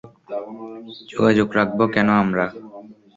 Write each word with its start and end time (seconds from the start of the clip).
যোগাযোগ 1.11 1.47
রাখব 1.57 1.79
কেন 1.93 2.07
আমরা? 2.23 2.45